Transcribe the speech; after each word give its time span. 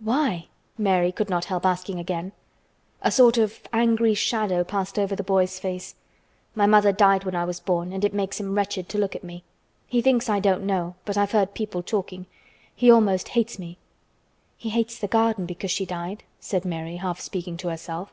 "Why?" 0.00 0.48
Mary 0.76 1.10
could 1.10 1.30
not 1.30 1.46
help 1.46 1.64
asking 1.64 1.98
again. 1.98 2.32
A 3.00 3.10
sort 3.10 3.38
of 3.38 3.58
angry 3.72 4.12
shadow 4.12 4.62
passed 4.62 4.98
over 4.98 5.16
the 5.16 5.22
boy's 5.22 5.58
face. 5.58 5.94
"My 6.54 6.66
mother 6.66 6.92
died 6.92 7.24
when 7.24 7.34
I 7.34 7.46
was 7.46 7.58
born 7.58 7.94
and 7.94 8.04
it 8.04 8.12
makes 8.12 8.38
him 8.38 8.54
wretched 8.54 8.90
to 8.90 8.98
look 8.98 9.16
at 9.16 9.24
me. 9.24 9.44
He 9.86 10.02
thinks 10.02 10.28
I 10.28 10.40
don't 10.40 10.66
know, 10.66 10.94
but 11.06 11.16
I've 11.16 11.32
heard 11.32 11.54
people 11.54 11.82
talking. 11.82 12.26
He 12.76 12.90
almost 12.90 13.28
hates 13.28 13.58
me." 13.58 13.78
"He 14.58 14.68
hates 14.68 14.98
the 14.98 15.08
garden, 15.08 15.46
because 15.46 15.70
she 15.70 15.86
died," 15.86 16.22
said 16.38 16.66
Mary 16.66 16.96
half 16.96 17.18
speaking 17.18 17.56
to 17.56 17.68
herself. 17.68 18.12